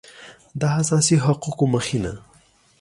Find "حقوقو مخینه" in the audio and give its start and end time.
1.25-2.13